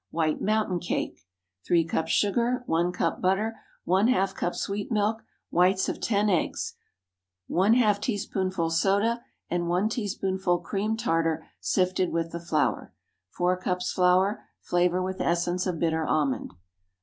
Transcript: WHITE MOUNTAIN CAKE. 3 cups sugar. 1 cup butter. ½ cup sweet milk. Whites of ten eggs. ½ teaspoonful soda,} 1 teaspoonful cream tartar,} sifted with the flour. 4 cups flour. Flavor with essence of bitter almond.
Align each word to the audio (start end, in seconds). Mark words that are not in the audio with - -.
WHITE 0.09 0.41
MOUNTAIN 0.41 0.79
CAKE. 0.79 1.19
3 1.67 1.85
cups 1.85 2.11
sugar. 2.11 2.63
1 2.65 2.91
cup 2.91 3.21
butter. 3.21 3.57
½ 3.87 4.33
cup 4.33 4.55
sweet 4.55 4.91
milk. 4.91 5.23
Whites 5.51 5.87
of 5.87 6.01
ten 6.01 6.27
eggs. 6.27 6.73
½ 7.51 7.99
teaspoonful 8.01 8.71
soda,} 8.71 9.23
1 9.51 9.89
teaspoonful 9.89 10.57
cream 10.61 10.97
tartar,} 10.97 11.45
sifted 11.59 12.11
with 12.11 12.31
the 12.31 12.39
flour. 12.39 12.91
4 13.37 13.57
cups 13.57 13.91
flour. 13.91 14.43
Flavor 14.59 15.03
with 15.03 15.21
essence 15.21 15.67
of 15.67 15.77
bitter 15.77 16.03
almond. 16.03 16.51